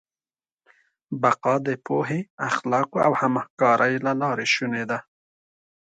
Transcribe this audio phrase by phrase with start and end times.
[1.21, 2.19] بقا د پوهې،
[2.49, 4.97] اخلاقو او همکارۍ له لارې شونې ده.